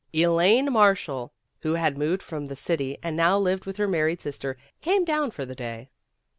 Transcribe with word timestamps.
Elaine 0.15 0.73
Marshall, 0.73 1.31
who 1.61 1.75
had 1.75 1.95
moved 1.95 2.23
from 2.23 2.47
the 2.47 2.55
city 2.55 2.97
and 3.03 3.15
now 3.15 3.37
lived 3.37 3.65
with 3.67 3.77
her 3.77 3.87
married 3.87 4.19
sister, 4.19 4.57
came 4.81 5.05
down 5.05 5.29
for 5.29 5.45
the 5.45 5.53
day. 5.53 5.91